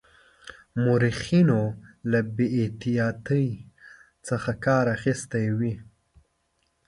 [0.83, 1.63] مورخینو
[2.11, 3.47] له بې احتیاطی
[4.27, 5.73] څخه کار اخیستی وي.